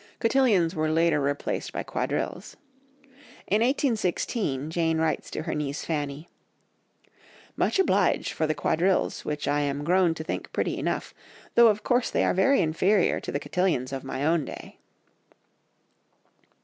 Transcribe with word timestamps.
Cotillions 0.19 0.73
were 0.73 0.89
later 0.89 1.21
replaced 1.21 1.71
by 1.73 1.83
quadrilles. 1.83 2.55
In 3.45 3.61
1816, 3.61 4.71
Jane 4.71 4.97
writes 4.97 5.29
to 5.29 5.43
her 5.43 5.53
niece 5.53 5.85
Fanny— 5.85 6.27
"Much 7.55 7.77
obliged 7.77 8.31
for 8.31 8.47
the 8.47 8.55
quadrilles 8.55 9.25
which 9.25 9.47
I 9.47 9.59
am 9.61 9.83
grown 9.83 10.15
to 10.15 10.23
think 10.23 10.51
pretty 10.51 10.79
enough, 10.79 11.13
though 11.53 11.67
of 11.67 11.83
course 11.83 12.09
they 12.09 12.23
are 12.23 12.33
very 12.33 12.61
inferior 12.61 13.19
to 13.19 13.31
the 13.31 13.39
cotillions 13.39 13.93
of 13.93 14.03
my 14.03 14.25
own 14.25 14.43
day." 14.43 14.79